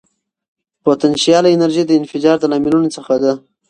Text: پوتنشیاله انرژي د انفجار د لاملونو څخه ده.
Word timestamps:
پوتنشیاله 0.85 1.49
انرژي 1.55 1.83
د 1.85 1.91
انفجار 1.99 2.35
د 2.39 2.43
لاملونو 2.51 2.89
څخه 2.95 3.13
ده. 3.23 3.33